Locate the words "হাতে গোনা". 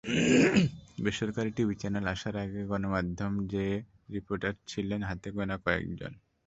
5.09-5.55